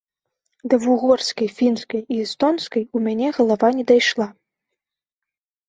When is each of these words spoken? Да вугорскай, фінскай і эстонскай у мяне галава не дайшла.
Да 0.73 0.79
вугорскай, 0.85 1.49
фінскай 1.59 2.01
і 2.17 2.17
эстонскай 2.25 2.83
у 2.95 3.03
мяне 3.11 3.27
галава 3.39 3.73
не 3.79 3.83
дайшла. 3.95 4.27